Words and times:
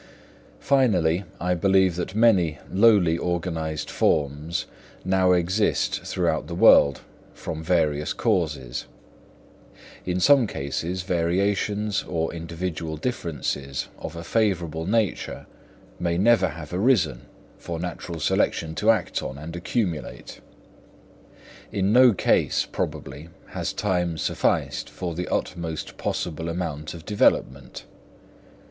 Finally, 0.59 1.25
I 1.39 1.53
believe 1.53 1.95
that 1.97 2.15
many 2.15 2.57
lowly 2.73 3.19
organised 3.19 3.91
forms 3.91 4.65
now 5.05 5.33
exist 5.33 6.01
throughout 6.03 6.47
the 6.47 6.55
world, 6.55 7.01
from 7.35 7.61
various 7.61 8.11
causes. 8.11 8.87
In 10.03 10.19
some 10.19 10.47
cases 10.47 11.03
variations 11.03 12.01
or 12.01 12.33
individual 12.33 12.97
differences 12.97 13.89
of 13.99 14.15
a 14.15 14.23
favourable 14.23 14.87
nature 14.87 15.45
may 15.99 16.17
never 16.17 16.47
have 16.49 16.73
arisen 16.73 17.27
for 17.59 17.79
natural 17.79 18.19
selection 18.19 18.73
to 18.73 18.89
act 18.89 19.21
on 19.21 19.37
and 19.37 19.55
accumulate. 19.55 20.41
In 21.71 21.93
no 21.93 22.11
case, 22.11 22.65
probably, 22.65 23.29
has 23.49 23.71
time 23.71 24.17
sufficed 24.17 24.89
for 24.89 25.13
the 25.13 25.27
utmost 25.27 25.97
possible 25.99 26.49
amount 26.49 26.95
of 26.95 27.05
development. 27.05 27.85